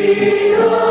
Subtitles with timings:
[0.00, 0.90] inspiración.